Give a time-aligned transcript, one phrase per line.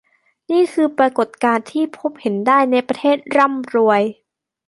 [0.51, 4.01] นี่คือปรากฏการณ์ที่พบเห็นได้ในประเทศร่ำรวย